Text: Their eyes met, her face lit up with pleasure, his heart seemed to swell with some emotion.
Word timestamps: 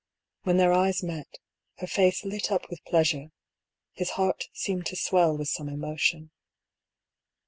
Their 0.45 0.73
eyes 0.73 1.03
met, 1.03 1.37
her 1.77 1.85
face 1.85 2.25
lit 2.25 2.51
up 2.51 2.71
with 2.71 2.83
pleasure, 2.85 3.29
his 3.91 4.09
heart 4.17 4.45
seemed 4.51 4.87
to 4.87 4.95
swell 4.95 5.37
with 5.37 5.49
some 5.49 5.69
emotion. 5.69 6.31